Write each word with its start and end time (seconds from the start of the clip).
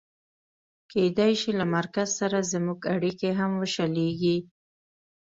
کېدای 0.91 1.33
شي 1.41 1.51
له 1.59 1.65
مرکز 1.75 2.07
سره 2.19 2.37
زموږ 2.51 2.79
اړیکې 2.93 3.29
هم 3.39 3.51
وشلېږي. 3.61 4.37